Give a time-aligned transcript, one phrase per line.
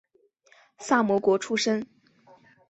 [0.79, 1.85] 萨摩国出身。